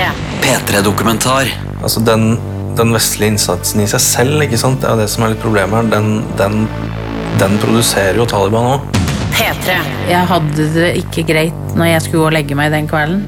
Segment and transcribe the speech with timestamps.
[0.00, 0.12] P3.
[0.42, 1.46] P3-dokumentar.
[1.82, 2.38] Altså den,
[2.76, 4.80] den vestlige innsatsen i seg selv, ikke sant?
[4.80, 5.90] det er det som er litt problemet her.
[5.92, 6.64] Den, den,
[7.40, 9.00] den produserer jo Taliban òg.
[9.36, 9.76] P3.
[10.10, 13.26] Jeg hadde det ikke greit når jeg skulle gå og legge meg den kvelden.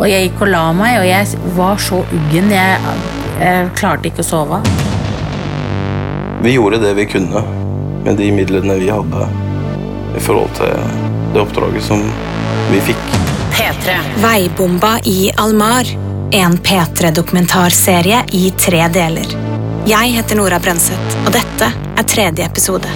[0.00, 2.52] Og jeg gikk og la meg, og jeg var så uggen.
[2.54, 2.94] Jeg,
[3.40, 4.60] jeg klarte ikke å sove.
[6.40, 7.44] Vi gjorde det vi kunne
[8.04, 9.28] med de midlene vi hadde
[10.16, 10.72] i forhold til
[11.34, 12.04] det oppdraget som
[12.72, 13.09] vi fikk.
[13.80, 14.20] P3.
[14.22, 15.86] Veibomba i Almar.
[16.30, 19.30] En P3-dokumentarserie i tre deler.
[19.88, 22.90] Jeg heter Nora Brønseth, og dette er tredje episode.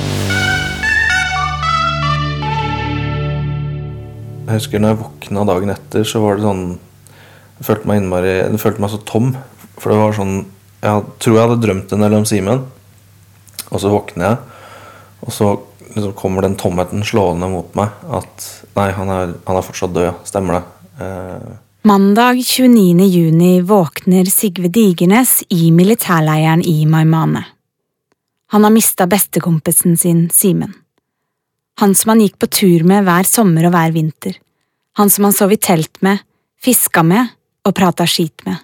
[4.44, 6.64] Jeg husker når jeg våkna dagen etter, så var det sånn
[7.54, 9.32] Jeg følte meg innmari Jeg følte meg så tom.
[9.80, 10.36] For det var sånn
[10.84, 12.66] Jeg tror jeg hadde drømt en del om Simen.
[13.70, 14.36] Og så våkner jeg,
[15.24, 15.54] og så
[15.94, 17.96] liksom kommer den tomheten slående mot meg.
[18.04, 20.26] At nei, han er, han er fortsatt død.
[20.28, 20.64] Stemmer det.
[21.82, 23.06] Mandag 29.
[23.06, 27.44] juni våkner Sigve Digernes i militærleiren i Maimane.
[28.52, 30.72] Han har mista bestekompisen sin, Simen.
[31.80, 34.38] Han som han gikk på tur med hver sommer og hver vinter.
[34.94, 36.22] Han som han sov i telt med,
[36.62, 37.34] fiska med
[37.66, 38.62] og prata skit med.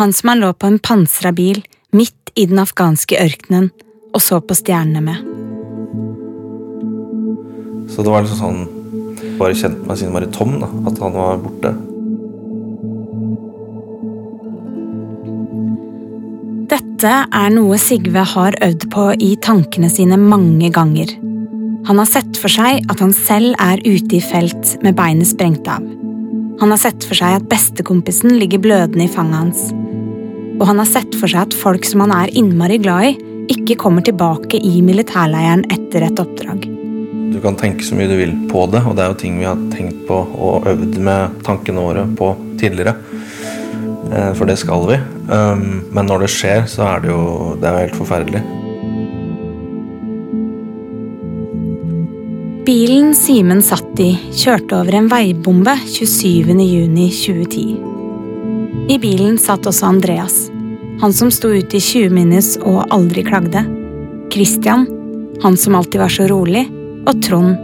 [0.00, 1.62] Han som han lå på en pansra bil
[1.94, 3.70] midt i den afghanske ørkenen
[4.14, 5.22] og så på stjernene med.
[7.94, 8.83] så det var liksom sånn
[9.38, 10.68] Bare kjente meg siden innmari tom, da.
[10.88, 11.74] At han var borte.
[16.74, 21.10] Dette er noe Sigve har øvd på i tankene sine mange ganger.
[21.84, 25.68] Han har sett for seg at han selv er ute i felt med beinet sprengt
[25.68, 25.84] av.
[26.62, 29.64] Han har sett for seg at bestekompisen ligger blødende i fanget hans.
[30.56, 33.16] Og han har sett for seg at folk som han er innmari glad i,
[33.52, 36.73] ikke kommer tilbake i militærleiren etter et oppdrag.
[37.34, 39.46] Du kan tenke så mye du vil på det, og det er jo ting vi
[39.48, 42.28] har tenkt på og øvd med tankene våre på
[42.60, 42.94] tidligere.
[44.14, 44.98] Eh, For det skal vi.
[45.26, 48.42] Um, Men når det skjer, så er det jo det er jo helt forferdelig.
[52.64, 56.54] Bilen Simen satt i, kjørte over en veibombe 27.
[56.64, 57.64] juni 2010.
[58.94, 60.38] I bilen satt også Andreas,
[61.02, 63.66] han som sto ute i 20 minus og aldri klagde.
[64.32, 64.86] Christian,
[65.42, 66.64] han som alltid var så rolig.
[67.04, 67.56] Og Trond,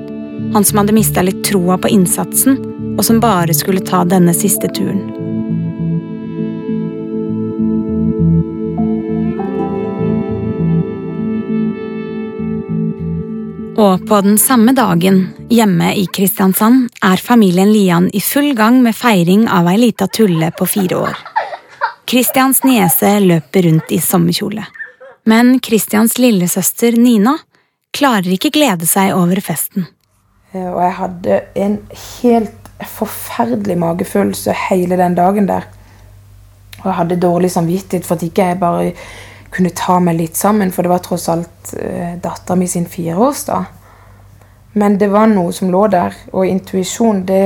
[0.55, 2.59] han som hadde mista litt troa på innsatsen,
[2.99, 5.07] og som bare skulle ta denne siste turen.
[13.81, 18.93] Og på den samme dagen, hjemme i Kristiansand, er familien Lian i full gang med
[18.93, 21.17] feiring av ei lita tulle på fire år.
[22.05, 24.67] Kristians niese løper rundt i sommerkjole.
[25.25, 27.39] Men Kristians lillesøster Nina
[27.97, 29.89] klarer ikke glede seg over festen.
[30.53, 31.79] Eh, Og jeg hadde en
[32.23, 35.67] helt forferdelig magefølelse hele den dagen der.
[36.81, 38.93] Og jeg hadde dårlig samvittighet for at ikke jeg bare
[39.51, 43.65] kunne ta meg litt sammen, for det var tross alt uh, dattera mi sin fireårsdag.
[44.79, 47.43] Men det var noe som lå der, og intuisjon, det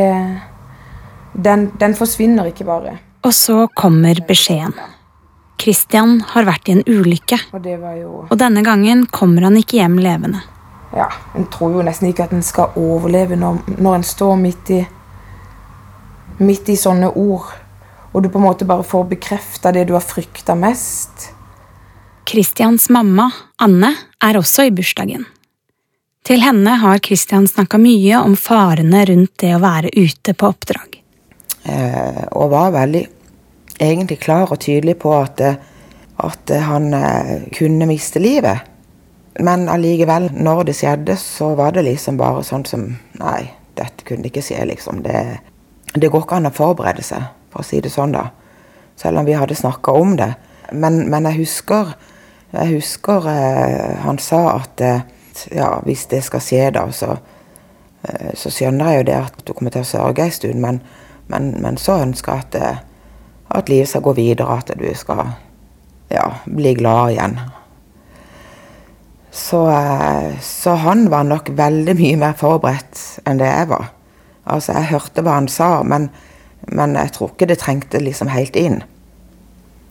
[1.35, 2.99] den, den forsvinner ikke bare.
[3.25, 4.77] Og så kommer beskjeden.
[5.61, 9.57] Christian har vært i en ulykke, Og det var jo og denne gangen kommer han
[9.57, 10.43] ikke hjem levende.
[10.95, 14.71] Ja, en tror jo nesten ikke at en skal overleve når, når en står midt
[14.71, 14.83] i
[16.35, 17.47] Midt i sånne ord,
[18.11, 21.29] og du på en måte bare får bekrefta det du har frykta mest.
[22.27, 23.29] Christians mamma,
[23.63, 25.29] Anne, er også i bursdagen.
[26.27, 30.99] Til henne har Christian snakka mye om farene rundt det å være ute på oppdrag.
[31.65, 33.07] eh, og var veldig
[33.81, 35.57] egentlig klar og tydelig på at, eh,
[36.25, 38.71] at eh, han eh, kunne miste livet.
[39.41, 42.87] Men allikevel, når det skjedde, så var det liksom bare sånn som
[43.19, 45.03] Nei, dette kunne ikke skje, liksom.
[45.03, 45.25] Det,
[45.95, 48.29] det går ikke an å forberede seg, for å si det sånn, da.
[48.99, 50.31] Selv om vi hadde snakka om det.
[50.73, 51.97] Men, men jeg husker,
[52.55, 54.83] jeg husker eh, han sa at
[55.51, 57.17] ja, hvis det skal skje, da, så,
[58.03, 60.81] eh, så skjønner jeg jo det at du kommer til å sørge en stund, men,
[61.33, 62.83] men, men så ønsker jeg at, eh,
[63.55, 65.27] at livet skal gå videre, at du skal
[66.11, 67.39] ja, bli glad igjen.
[69.35, 73.91] Så, eh, så han var nok veldig mye mer forberedt enn det jeg var.
[74.45, 76.11] Altså, jeg hørte hva han sa, men,
[76.71, 78.83] men jeg tror ikke det trengte liksom helt inn.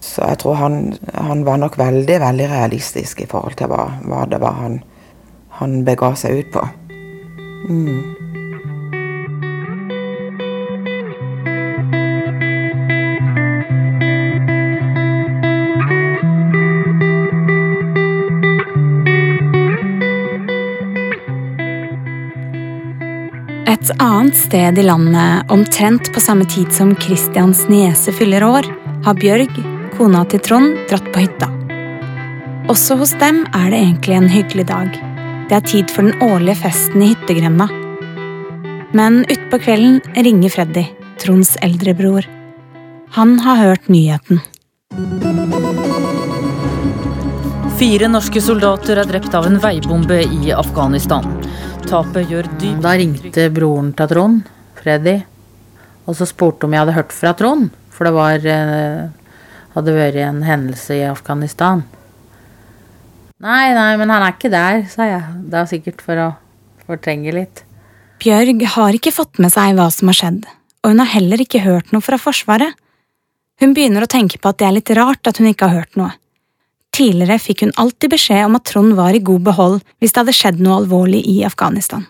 [0.03, 0.79] Så jeg tror han,
[1.15, 4.81] han var nok veldig, veldig realistisk i forhold til hva, hva det var han,
[5.59, 6.67] han bega seg ut på.
[7.71, 8.22] Et
[24.33, 28.65] annet sted i landet, omtrent på samme tid som Christians niese fyller år,
[29.05, 29.51] har Bjørg,
[29.97, 31.49] kona til Trond, dratt på hytta.
[32.67, 34.89] Også hos dem er det egentlig en hyggelig dag.
[35.49, 37.67] Det er tid for den årlige festen i hyttegrenda.
[38.93, 40.85] Men utpå kvelden ringer Freddy,
[41.19, 42.25] Tronds eldrebror.
[43.13, 44.41] Han har hørt nyheten.
[47.77, 51.32] Fire norske soldater er drept av en veibombe i Afghanistan.
[51.89, 54.45] Tapet gjør dyp Da ringte broren til Trond,
[54.79, 55.17] Freddy,
[56.07, 57.69] og så spurte om jeg hadde hørt fra Trond.
[57.93, 59.09] For det var, eh,
[59.75, 61.83] hadde vært en hendelse i Afghanistan.
[63.43, 65.23] Nei, nei, men han er ikke der, sa jeg.
[65.49, 66.29] Det er sikkert for å
[66.87, 67.63] fortrenge litt.
[68.23, 70.45] Bjørg har ikke fått med seg hva som har skjedd,
[70.83, 72.73] og hun har heller ikke hørt noe fra Forsvaret.
[73.59, 75.99] Hun begynner å tenke på at det er litt rart at hun ikke har hørt
[75.99, 76.13] noe.
[76.93, 80.35] Tidligere fikk hun alltid beskjed om at Trond var i god behold hvis det hadde
[80.37, 82.05] skjedd noe alvorlig i Afghanistan.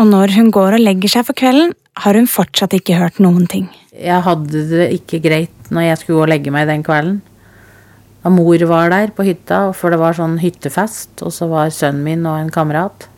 [0.00, 3.48] Og når hun går og legger seg for kvelden, har hun fortsatt ikke hørt noen
[3.50, 3.66] ting.
[3.92, 7.18] Jeg hadde det ikke greit når jeg skulle gå og legge meg den kvelden.
[8.24, 12.04] Og mor var der på hytta, for det var sånn hyttefest, og så var sønnen
[12.06, 13.08] min og en kamerat.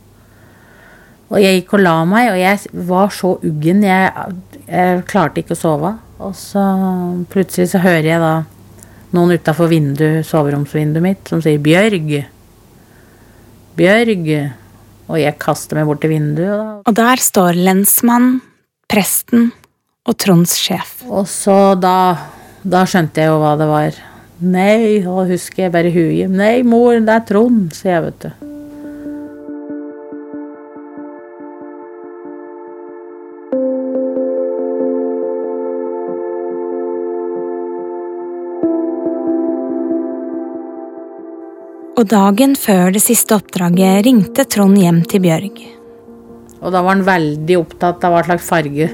[1.31, 3.85] Og jeg gikk og la meg, og jeg var så uggen.
[3.87, 4.31] Jeg,
[4.67, 5.93] jeg klarte ikke å sove.
[6.21, 6.65] Og så
[7.31, 8.33] plutselig så hører jeg da
[9.17, 9.71] noen utafor
[10.27, 12.27] soveromsvinduet mitt som sier 'Bjørg'.
[13.77, 14.29] Bjørg.
[15.11, 16.47] Og jeg kaster meg bort til vinduet.
[16.47, 16.83] Da.
[16.87, 18.41] Og der står lensmannen,
[18.89, 19.51] presten
[20.07, 21.03] og Tronds sjef.
[21.11, 21.97] Og så da,
[22.63, 23.99] da skjønte jeg jo hva det var.
[24.41, 26.31] Nei, og husker jeg bare huet.
[26.31, 28.50] Nei, mor, det er Trond, sier jeg, vet du.
[42.01, 45.59] Og dagen før det siste oppdraget ringte Trond hjem til Bjørg.
[46.63, 48.87] Og da var han veldig opptatt av hva slags farge,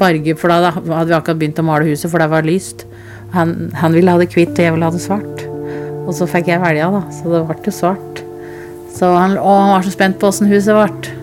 [0.00, 2.84] farge For da hadde vi akkurat begynt å male huset, for det var lyst.
[3.32, 5.46] Han, han ville ha det hvitt, og jeg ville ha det svart.
[6.02, 7.00] Og så fikk jeg velge, da.
[7.16, 8.22] Så det ble jo svart.
[9.00, 11.16] Han, og han var så spent på åssen huset ble.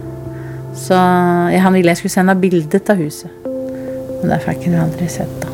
[0.80, 3.46] Så ja, han ville jeg skulle sende bilde av huset.
[3.46, 5.49] Men det fikk han jo aldri sett, da.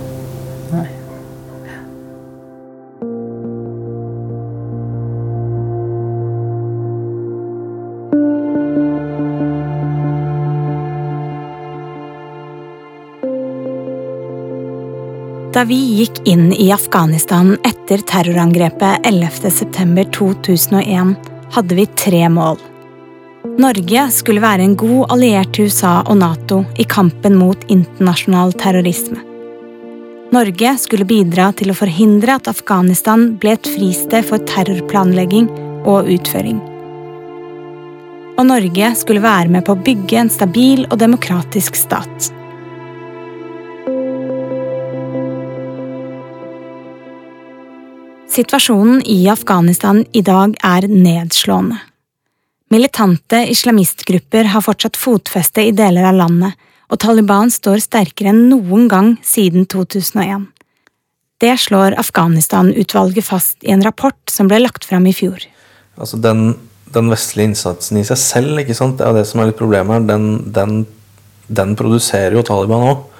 [15.55, 21.13] Da vi gikk inn i Afghanistan etter terrorangrepet 11.9.2001,
[21.55, 22.57] hadde vi tre mål.
[23.63, 29.23] Norge skulle være en god alliert til USA og Nato i kampen mot internasjonal terrorisme.
[30.35, 35.47] Norge skulle bidra til å forhindre at Afghanistan ble et fristed for terrorplanlegging
[35.87, 36.59] og utføring.
[38.35, 42.34] Og Norge skulle være med på å bygge en stabil og demokratisk stat.
[48.35, 51.77] Situasjonen i Afghanistan i dag er nedslående.
[52.73, 56.57] Militante islamistgrupper har fortsatt fotfeste i deler av landet,
[56.91, 60.49] og Taliban står sterkere enn noen gang siden 2001.
[61.39, 65.39] Det slår Afghanistan-utvalget fast i en rapport som ble lagt fram i fjor.
[65.95, 66.57] Altså den,
[66.91, 68.99] den vestlige innsatsen i seg selv, ikke sant?
[68.99, 70.09] det er det som er litt problemet her.
[70.11, 70.81] Den, den,
[71.47, 73.11] den produserer jo Taliban òg.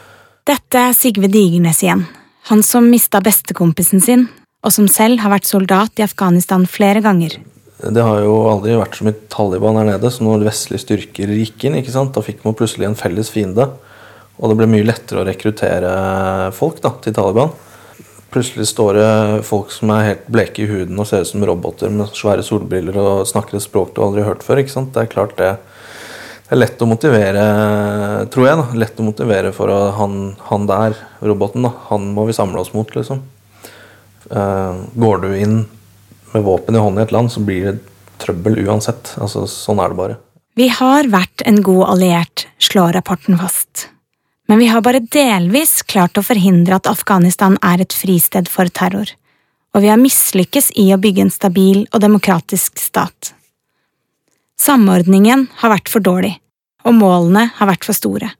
[0.44, 2.04] Dette er Sigve Digernes igjen,
[2.52, 4.28] han som mista bestekompisen sin,
[4.66, 7.38] og som selv har vært soldat i Afghanistan flere ganger.
[7.76, 11.68] Det har jo aldri vært så mye Taliban her nede, så når vestlige styrker gikk
[11.68, 12.16] inn, ikke sant?
[12.16, 13.68] da fikk man plutselig en felles fiende.
[14.40, 15.92] Og det ble mye lettere å rekruttere
[16.56, 17.54] folk da, til Taliban.
[18.34, 19.12] Plutselig står det
[19.48, 22.98] folk som er helt bleke i huden og ser ut som roboter med svære solbriller
[23.00, 24.64] og snakker et språk du aldri har hørt før.
[24.64, 24.92] ikke sant?
[24.96, 25.54] Det er klart det,
[26.48, 27.46] det er lett å motivere,
[28.34, 28.60] tror jeg.
[28.64, 32.74] da, Lett å motivere for han, han der, roboten, da, han må vi samle oss
[32.76, 33.24] mot, liksom.
[34.32, 35.58] Eh, går du inn
[36.34, 37.80] med våpen i hånden i et land, så blir det
[38.22, 39.14] trøbbel uansett.
[39.22, 40.18] Altså, sånn er det bare.
[40.56, 43.90] Vi har vært en god alliert, slår rapporten fast.
[44.48, 49.10] Men vi har bare delvis klart å forhindre at Afghanistan er et fristed for terror.
[49.76, 53.34] Og vi har mislykkes i å bygge en stabil og demokratisk stat.
[54.56, 56.38] Samordningen har vært for dårlig,
[56.88, 58.32] og målene har vært for store.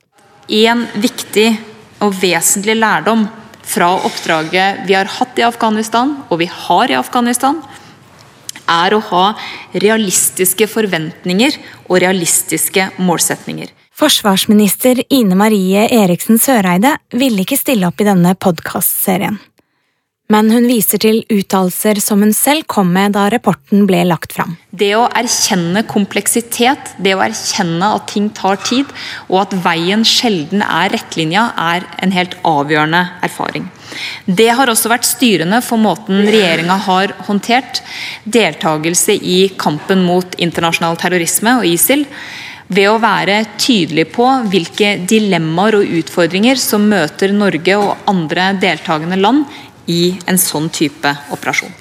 [0.48, 1.50] En viktig
[2.06, 3.26] og vesentlig lærdom
[3.66, 7.62] fra oppdraget vi har hatt i Afghanistan, og vi har i Afghanistan,
[8.66, 9.26] er å ha
[9.78, 13.70] realistiske forventninger og realistiske målsetninger.
[13.96, 19.38] Forsvarsminister Ine Marie Eriksen Søreide ville ikke stille opp i denne podkastserien.
[20.34, 24.56] Men hun viser til uttalelser som hun selv kom med da rapporten ble lagt fram.
[24.74, 28.90] Det å erkjenne kompleksitet, det å erkjenne at ting tar tid,
[29.30, 33.68] og at veien sjelden er rettlinja, er en helt avgjørende erfaring.
[34.26, 37.84] Det har også vært styrende for måten regjeringa har håndtert
[38.26, 42.08] deltakelse i kampen mot internasjonal terrorisme og ISIL,
[42.66, 49.20] ved å være tydelig på hvilke dilemmaer og utfordringer som møter Norge og andre deltakende
[49.22, 49.46] land
[49.92, 51.74] i en sånn type operasjon.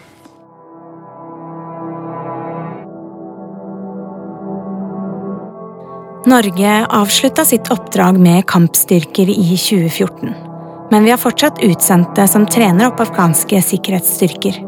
[6.26, 10.34] Norge avslutta sitt oppdrag med kampstyrker i 2014.
[10.90, 14.62] Men vi har fortsatt utsendte som trener opp afghanske sikkerhetsstyrker.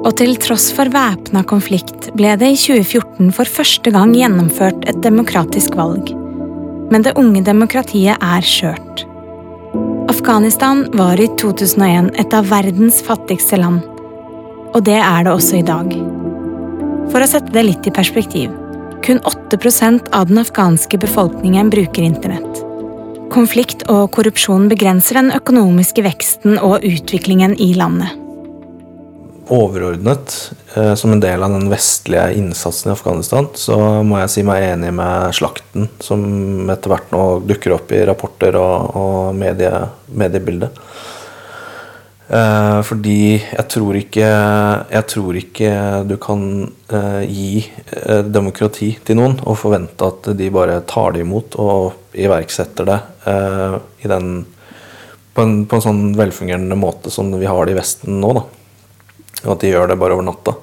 [0.00, 5.02] Og til tross for væpna konflikt ble det i 2014 for første gang gjennomført et
[5.04, 6.14] demokratisk valg.
[6.90, 9.04] Men det unge demokratiet er skjørt.
[10.10, 13.84] Afghanistan var i 2001 et av verdens fattigste land.
[14.74, 15.94] Og det er det også i dag.
[17.10, 18.54] For å sette det litt i perspektiv.
[19.06, 22.64] Kun 8% av den afghanske befolkningen bruker internett.
[23.30, 28.19] Konflikt og korrupsjon begrenser den økonomiske veksten og utviklingen i landet
[29.50, 33.76] overordnet, eh, som en del av den vestlige innsatsen i Afghanistan, så
[34.06, 38.58] må jeg si meg enig med slakten, som etter hvert nå dukker opp i rapporter
[38.60, 39.72] og, og medie,
[40.14, 40.78] mediebildet.
[42.30, 44.26] Eh, fordi jeg tror ikke
[44.86, 45.70] Jeg tror ikke
[46.06, 46.44] du kan
[46.94, 47.64] eh, gi
[47.96, 53.00] eh, demokrati til noen og forvente at de bare tar det imot og iverksetter det
[53.32, 53.74] eh,
[54.06, 54.30] i den,
[55.34, 58.32] på, en, på en sånn velfungerende måte som vi har det i Vesten nå.
[58.38, 58.46] da
[59.44, 60.54] og at de gjør det bare over natta.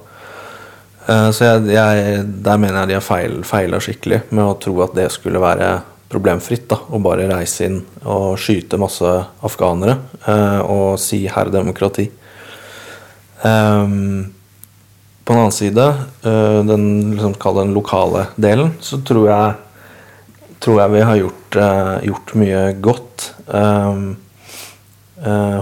[1.08, 4.76] Eh, så jeg, jeg, der mener jeg de har feil, feila skikkelig med å tro
[4.84, 5.70] at det skulle være
[6.12, 6.68] problemfritt.
[6.70, 9.12] da, Å bare reise inn og skyte masse
[9.44, 12.10] afghanere eh, og si 'herr demokrati'.
[13.38, 14.34] Um,
[15.22, 15.84] på den annen side,
[16.24, 19.52] den, liksom, den lokale delen, så tror jeg,
[20.58, 21.58] tror jeg vi har gjort,
[22.08, 23.26] gjort mye godt.
[23.46, 24.00] Eh,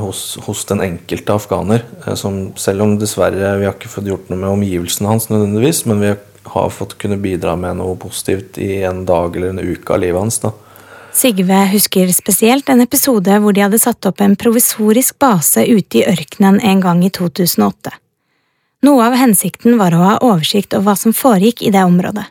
[0.03, 1.85] hos, hos, den enkelte afghaner.
[2.07, 5.85] Eh, som selv om dessverre vi har ikke fått gjort noe med omgivelsene hans, nødvendigvis,
[5.89, 6.15] men vi
[6.47, 10.21] har fått kunne bidra med noe positivt i en dag eller en uke av livet
[10.21, 10.39] hans.
[10.45, 10.53] da.
[11.17, 16.05] Sigve husker spesielt en episode hvor de hadde satt opp en provisorisk base ute i
[16.05, 17.95] ørkenen en gang i 2008.
[18.85, 22.27] Noe av hensikten var å ha oversikt over hva som foregikk i det området,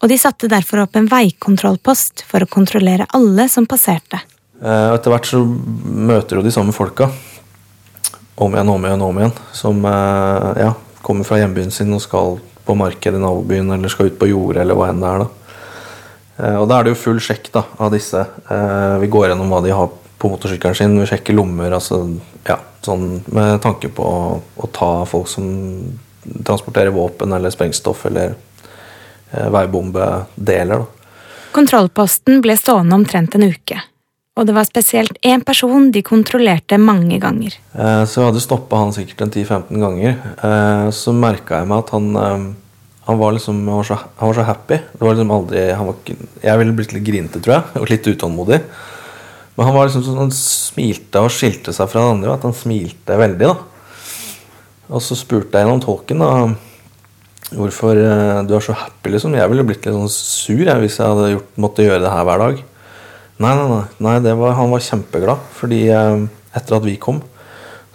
[0.00, 4.22] og de satte derfor opp en veikontrollpost for å kontrollere alle som passerte.
[4.62, 7.10] Eh, og etter hvert så møter du de samme folka
[8.40, 9.34] om igjen, om igjen, om igjen.
[9.56, 10.70] Som eh, ja,
[11.04, 14.64] kommer fra hjembyen sin og skal på markedet i nabobyen eller skal ut på jordet
[14.64, 15.24] eller hva enn det er.
[15.24, 15.60] da.
[16.36, 18.24] Eh, og da er det jo full sjekk da, av disse.
[19.02, 21.76] Vi går gjennom hva de har på motorsykkelen sin, vi sjekker lommer.
[21.76, 22.00] altså
[22.46, 25.46] ja, sånn Med tanke på å, å ta folk som
[26.46, 28.32] transporterer våpen eller sprengstoff eller
[29.30, 29.52] veibombedeler.
[29.52, 30.86] veibombedeler.
[31.52, 33.78] Kontrollposten ble stående omtrent en uke
[34.36, 37.54] og det var spesielt én person de kontrollerte mange ganger.
[37.72, 40.18] Eh, så jeg hadde stoppa han sikkert en 10-15 ganger.
[40.44, 42.44] Eh, så merka jeg meg at han, eh,
[43.06, 44.78] han, var liksom, han, var så, han var så happy.
[44.92, 46.12] Det var liksom aldri, var,
[46.44, 48.60] jeg ville blitt litt grinete, tror jeg, og litt utålmodig.
[49.56, 52.36] Men han var liksom sånn, han smilte og skilte seg fra den andre.
[52.36, 53.48] At han smilte veldig.
[53.54, 53.56] da.
[54.92, 56.30] Og så spurte jeg gjennom tolken da,
[57.56, 57.96] hvorfor
[58.44, 59.16] du er så happy.
[59.16, 59.40] liksom.
[59.40, 62.28] Jeg ville blitt litt sånn sur jeg, hvis jeg hadde gjort, måtte gjøre det her
[62.28, 62.66] hver dag.
[63.36, 63.66] Nei, nei,
[64.00, 64.16] nei.
[64.24, 65.42] nei var, han var kjempeglad.
[65.58, 66.24] Fordi eh,
[66.56, 67.20] etter at vi kom,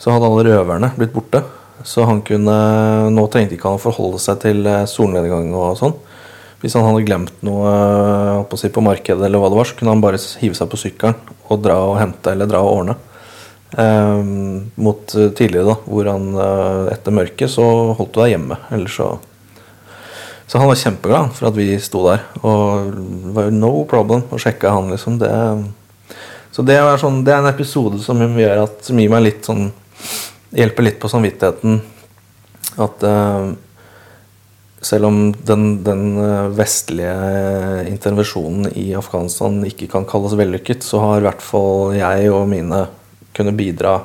[0.02, 1.44] så hadde alle røverne blitt borte.
[1.84, 2.56] Så han kunne
[3.10, 5.96] Nå trengte ikke han å forholde seg til eh, solnedgang og sånn.
[6.62, 9.80] Hvis han hadde glemt noe eh, på, si, på markedet, eller hva det var, så
[9.80, 11.18] kunne han bare hive seg på sykkelen
[11.52, 12.98] og dra og hente eller dra og ordne.
[13.82, 14.22] Eh,
[14.86, 16.32] mot tidligere, da, hvor han
[16.94, 17.66] etter mørket så
[17.98, 18.62] holdt du deg hjemme.
[18.78, 19.12] Ellers så
[20.52, 22.26] så han var kjempeglad for at vi sto der.
[22.44, 25.16] Og det var jo no problem å sjekke han, liksom.
[25.22, 25.30] Det,
[26.52, 29.48] så det er, sånn, det er, en episode som gjør at, som gir meg litt
[29.48, 29.70] sånn
[30.52, 31.78] Hjelper litt på samvittigheten.
[32.84, 33.54] At uh,
[34.84, 41.22] selv om den, den, eh, vestlige intervensjonen i Afghanistan ikke kan kalles vellykket, så har
[41.22, 42.84] i hvert fall jeg og mine
[43.32, 43.96] kunnet bidra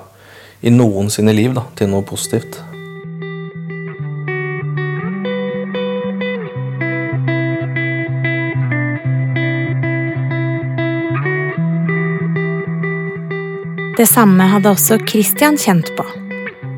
[0.63, 2.61] i noen sine liv da, til noe positivt.
[13.97, 16.05] Det samme hadde også Christian kjent på.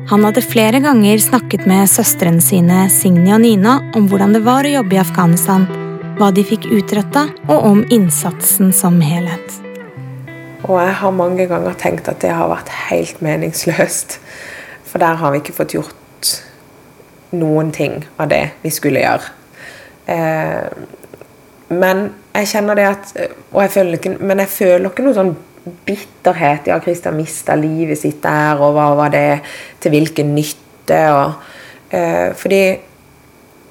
[0.07, 4.63] Han hadde flere ganger snakket med søstrene sine Signy og Nina om hvordan det var
[4.63, 5.65] å jobbe i Afghanistan,
[6.15, 9.57] hva de fikk utretta, og om innsatsen som helhet.
[10.63, 14.15] Og jeg har mange ganger tenkt at det har vært helt meningsløst.
[14.87, 16.31] For der har vi ikke fått gjort
[17.35, 19.35] noen ting av det vi skulle gjøre.
[20.07, 20.71] Eh,
[21.75, 23.13] men jeg kjenner det at
[23.51, 25.35] og jeg føler ikke, Men jeg føler ikke noe sånn
[25.85, 26.67] bitterhet.
[26.67, 29.41] Ja, Christian mista livet sitt der, og hva var det
[29.81, 31.01] til hvilken nytte?
[31.13, 31.33] Og,
[31.91, 32.63] eh, fordi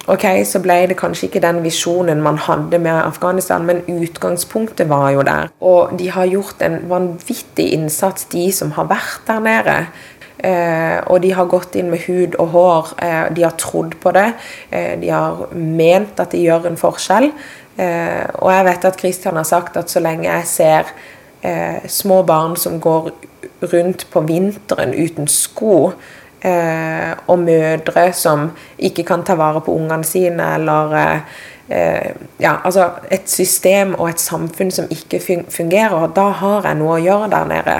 [0.08, 5.10] Ok, så ble det kanskje ikke den visjonen man hadde med Afghanistan, men utgangspunktet var
[5.12, 5.50] jo der.
[5.60, 9.76] Og de har gjort en vanvittig innsats, de som har vært der nede.
[10.38, 12.90] Eh, og de har gått inn med hud og hår.
[13.04, 14.32] Eh, de har trodd på det.
[14.70, 17.28] Eh, de har ment at de gjør en forskjell.
[17.76, 20.92] Eh, og jeg vet at Kristian har sagt at så lenge jeg ser
[21.42, 23.10] eh, små barn som går
[23.72, 25.92] rundt på vinteren uten sko,
[26.40, 30.92] Eh, og mødre som ikke kan ta vare på ungene sine, eller
[31.68, 35.18] eh, ja, altså et system og et samfunn som ikke
[35.50, 36.06] fungerer.
[36.14, 37.76] Da har jeg noe å gjøre der nede.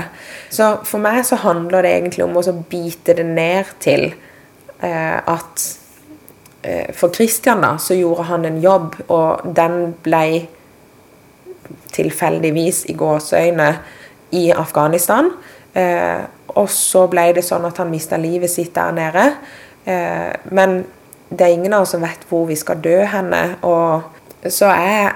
[0.50, 4.08] Så for meg så handler det egentlig om å bite det ned til
[4.82, 5.68] eh, at
[6.62, 10.48] eh, For Christian da, så gjorde han en jobb, og den ble
[11.94, 13.70] tilfeldigvis i gåseøyne
[14.36, 15.30] i Afghanistan.
[15.74, 16.24] Eh,
[16.56, 19.24] og så ble det sånn at han mista livet sitt der nede.
[19.84, 20.80] Eh, men
[21.28, 23.42] det er ingen av oss som vet hvor vi skal dø henne.
[23.62, 25.12] Og så jeg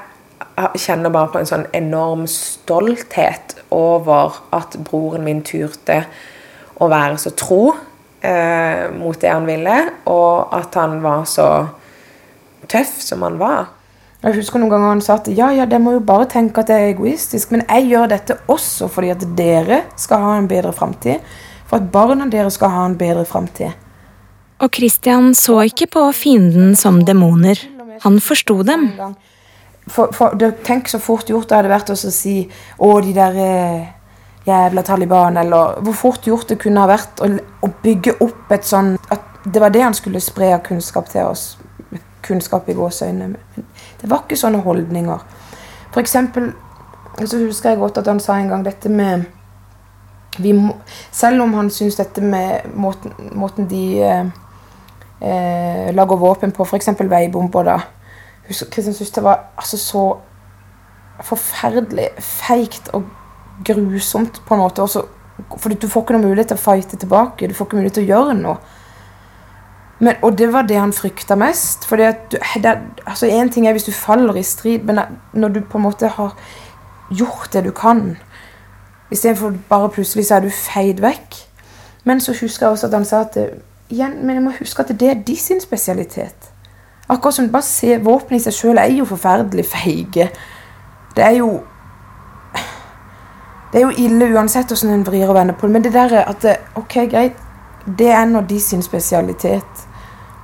[0.80, 6.02] kjenner bare på en sånn enorm stolthet over at broren min turte
[6.82, 7.62] å være så tro
[8.20, 9.76] eh, mot det han ville,
[10.10, 11.48] og at han var så
[12.70, 13.70] tøff som han var.
[14.22, 16.68] Jeg husker noen ganger han sa at ja, ja, dere må jo bare tenke at
[16.70, 20.70] det er egoistisk, men jeg gjør dette også fordi at dere skal ha en bedre
[20.76, 21.24] framtid.
[21.66, 23.72] For at barna deres skal ha en bedre framtid.
[24.62, 27.58] Og Christian så ikke på fienden som demoner.
[28.04, 28.92] Han forsto dem.
[29.90, 32.36] For, for, tenk så fort gjort det hadde vært å si
[32.78, 33.88] å, de der eh,
[34.46, 37.30] jævla Taliban, eller hvor fort gjort det kunne ha vært å,
[37.66, 41.26] å bygge opp et sånn At det var det han skulle spre av kunnskap til
[41.26, 41.56] oss.
[42.22, 43.38] Kunnskap i gåseøynene.
[44.00, 45.24] Det var ikke sånne holdninger.
[45.92, 46.52] For eksempel
[47.26, 49.24] så husker jeg godt at han sa en gang dette med
[50.40, 50.76] må,
[51.12, 54.30] Selv om han syns dette med måten, måten de eh,
[55.20, 56.88] eh, lager våpen på, f.eks.
[57.00, 57.80] veibomber da
[58.48, 60.04] Kristian syntes det var altså så
[61.22, 63.04] forferdelig feigt og
[63.64, 64.82] grusomt på en måte.
[64.82, 65.04] Også,
[65.56, 67.48] for du får ikke noen mulighet til å fighte tilbake.
[67.48, 68.56] Du får ikke mulighet til å gjøre noe.
[70.02, 71.84] Men, og det var det han frykta mest.
[71.86, 71.96] For
[73.06, 74.98] altså En ting er hvis du faller i strid, men
[75.32, 76.34] når du på en måte har
[77.10, 78.16] gjort det du kan
[79.12, 81.36] Istedenfor bare plutselig så er du feid vekk.
[82.04, 83.36] Men så husker jeg også at han sa at
[83.90, 86.48] igjen, men jeg må huske at det er de sin spesialitet.
[87.08, 90.30] Akkurat som bare se Våpenet i seg sjøl er jo forferdelig feige.
[91.16, 91.60] Det er jo
[93.72, 95.72] Det er jo ille uansett hvordan en vrir og vender på det.
[95.72, 97.36] Men det der at det, Ok, greit.
[97.98, 99.88] Det er nå de sin spesialitet.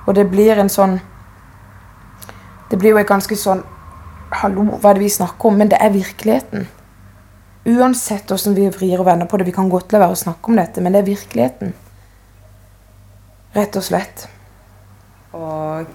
[0.09, 0.97] Og det blir en sånn
[2.69, 3.61] Det blir jo et ganske sånn
[4.41, 5.55] Hallo, hva er det vi snakker om?
[5.57, 6.67] Men det er virkeligheten.
[7.65, 9.47] Uansett hvordan vi vrir og vender på det.
[9.47, 11.73] Vi kan godt la være å snakke om dette, men det er virkeligheten.
[13.55, 14.27] Rett og slett.
[15.33, 15.89] Og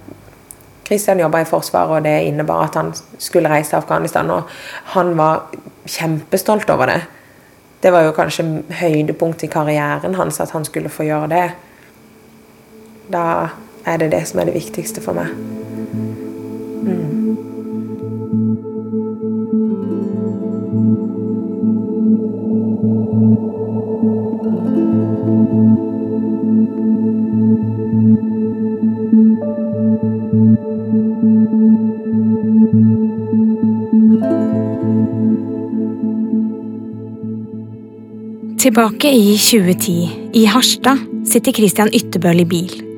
[0.85, 2.90] Kristian jobba i Forsvaret, og det innebar at han
[3.22, 4.35] skulle reise til Afghanistan.
[4.35, 4.50] Og
[4.96, 5.46] han var
[5.87, 7.00] kjempestolt over det.
[7.87, 11.46] Det var jo kanskje høydepunkt i karrieren hans at han skulle få gjøre det.
[13.14, 13.24] Da
[13.87, 15.33] er det det som er det viktigste for meg.
[16.85, 17.14] Mm.
[38.64, 42.93] Tilbake i 2010, i Harstad, sitter Christian Ytterbøl i bil.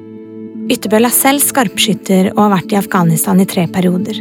[0.66, 4.16] Ytterbøl er selv skarpskytter og har vært i Afghanistan i tre perioder.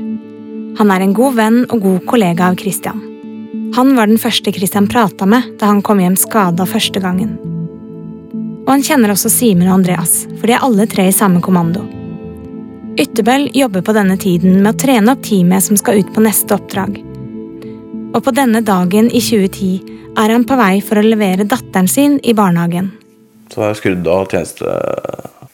[0.77, 2.99] Han er en god venn og god kollega av Christian.
[3.73, 7.34] Han var den første Christian prata med da han kom hjem skada første gangen.
[8.65, 11.81] Og han kjenner også Simen og Andreas, for de er alle tre i samme kommando.
[13.01, 16.60] Ytterbøl jobber på denne tiden med å trene opp teamet som skal ut på neste
[16.60, 17.01] oppdrag.
[18.13, 22.19] Og på denne dagen i 2010 er han på vei for å levere datteren sin
[22.21, 22.93] i barnehagen.
[23.49, 24.75] Så har jeg skrudd av tjeneste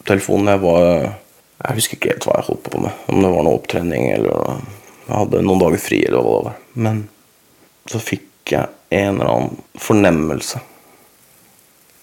[0.08, 0.54] telefonen.
[0.54, 0.86] Jeg var
[1.62, 3.02] Jeg husker ikke helt hva jeg holdt på med.
[3.14, 4.62] Om det var noe opptrening eller
[5.06, 6.56] jeg hadde noen dager fri eller hva det var.
[6.74, 7.02] Men
[7.92, 10.62] så fikk jeg en eller annen fornemmelse.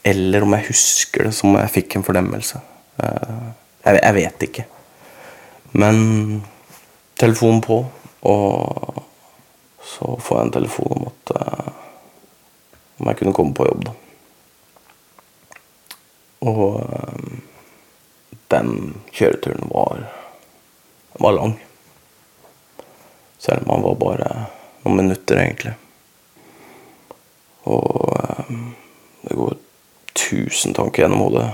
[0.06, 2.60] Eller om jeg husker det som jeg fikk en fornemmelse.
[3.02, 3.42] Eh,
[3.82, 4.66] jeg, jeg vet ikke.
[5.74, 5.98] Men
[7.18, 7.80] telefonen på,
[8.30, 9.02] og
[9.82, 11.34] så får jeg en telefon om at
[12.98, 13.94] om jeg kunne komme på jobb, da.
[16.48, 17.27] Og eh,
[18.58, 20.04] den kjøreturen var,
[21.18, 21.56] var lang.
[23.38, 24.30] Selv om han var bare
[24.82, 25.74] noen minutter, egentlig.
[27.68, 28.52] Og eh,
[29.22, 29.56] det går
[30.18, 31.48] tusen tanker gjennom hodet.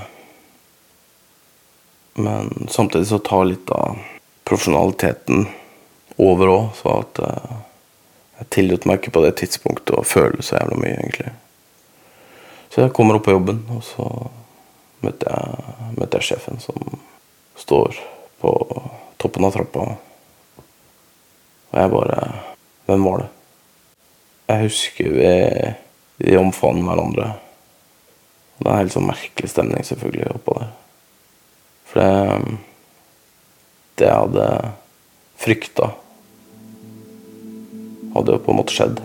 [2.15, 3.99] Men samtidig så tar litt av
[4.47, 5.47] profesjonaliteten
[6.21, 7.55] over òg, så at eh,
[8.39, 11.33] jeg tillot meg ikke på det tidspunktet å føle så jævla mye, egentlig.
[12.71, 14.07] Så jeg kommer opp på jobben, og så
[15.05, 16.99] møter jeg, møtte jeg sjefen som
[17.59, 17.97] står
[18.41, 18.51] på
[19.21, 19.85] toppen av trappa.
[21.71, 22.19] Og jeg bare
[22.85, 23.29] Hvem var det?
[24.45, 25.29] Jeg husker vi,
[26.21, 27.31] vi omfavnet hverandre.
[28.59, 30.69] Det er en helt sånn merkelig stemning, selvfølgelig, oppå der.
[31.89, 32.59] For det
[33.95, 34.45] Det jeg hadde
[35.39, 35.89] frykta,
[38.13, 39.01] hadde jo på en måte skjedd.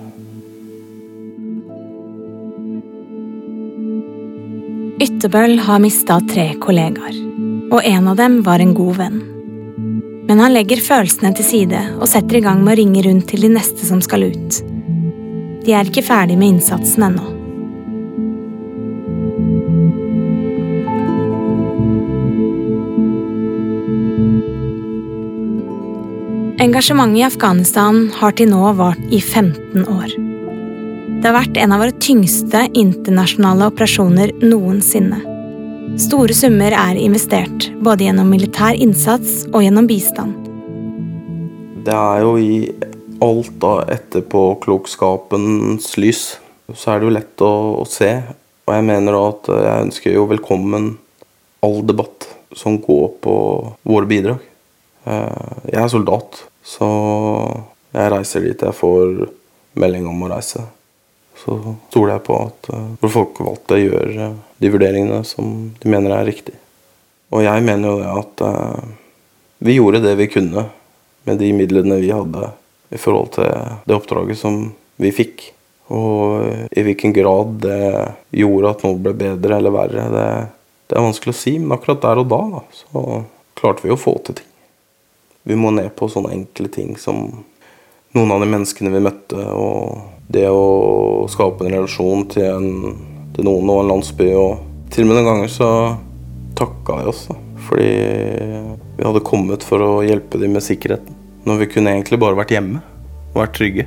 [5.00, 7.14] Ytterbøl har mista tre kollegaer,
[7.72, 9.22] og en av dem var en god venn.
[10.28, 13.46] Men han legger følelsene til side og setter i gang med å ringe rundt til
[13.46, 14.60] de neste som skal ut.
[15.64, 17.32] De er ikke ferdig med innsatsen ennå.
[26.60, 30.29] Engasjementet i Afghanistan har til nå vart i 15 år.
[31.20, 35.18] Det har vært en av våre tyngste internasjonale operasjoner noensinne.
[36.00, 40.32] Store summer er investert, både gjennom militær innsats og gjennom bistand.
[41.84, 42.72] Det er jo i
[43.20, 46.22] alt av etterpåklokskapens lys,
[46.72, 47.52] så er det jo lett å,
[47.84, 48.08] å se.
[48.64, 50.94] Og jeg mener da at jeg ønsker jo velkommen
[51.60, 53.36] all debatt som går på
[53.92, 54.40] våre bidrag.
[55.04, 56.88] Eh, Jeg er soldat, så
[57.92, 59.28] jeg reiser dit jeg får
[59.76, 60.64] melding om å reise.
[61.40, 61.56] Så
[61.88, 66.28] stoler jeg på at eh, våre folkevalgte gjør eh, de vurderingene som de mener er
[66.28, 66.56] riktig.
[67.30, 68.90] Og jeg mener jo det at eh,
[69.64, 70.66] vi gjorde det vi kunne
[71.28, 72.52] med de midlene vi hadde
[72.90, 73.48] i forhold til
[73.86, 74.62] det oppdraget som
[75.00, 75.50] vi fikk.
[75.90, 77.82] Og i hvilken grad det
[78.36, 80.28] gjorde at noe ble bedre eller verre, det,
[80.90, 81.56] det er vanskelig å si.
[81.58, 83.04] Men akkurat der og da, så
[83.58, 84.50] klarte vi å få til ting.
[85.48, 87.40] Vi må ned på sånne enkle ting som
[88.16, 92.98] noen av de menneskene vi møtte, og det å skape en relasjon til, en,
[93.34, 94.30] til noen og en landsby.
[94.38, 95.70] Og til og med noen ganger så
[96.58, 97.24] takka jeg oss.
[97.68, 97.90] Fordi
[98.96, 101.16] vi hadde kommet for å hjelpe dem med sikkerheten.
[101.46, 102.82] Når vi kunne egentlig bare vært hjemme
[103.32, 103.86] og vært trygge.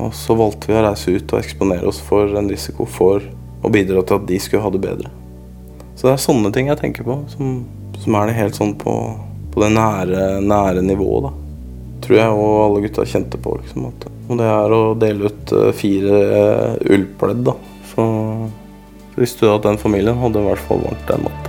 [0.00, 3.24] Og så valgte vi å reise ut og eksponere oss for en risiko for
[3.60, 5.12] å bidra til at de skulle ha det bedre.
[5.94, 7.60] Så det er sånne ting jeg tenker på, som,
[8.00, 8.94] som er det helt sånn på,
[9.52, 11.49] på det nære, nære nivået, da.
[12.00, 13.56] Tror jeg og alle gutta kjente på.
[13.60, 17.56] liksom at Og det er å dele ut eh, fire eh, ullpledd, da.
[17.92, 18.02] Så
[19.16, 21.39] visste du at den familien hadde i hvert fall varmt den natta.